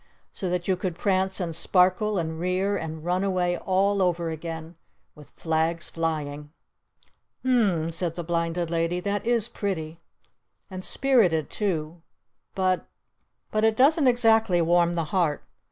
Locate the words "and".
1.39-1.55, 2.17-2.39, 2.75-3.05, 10.71-10.83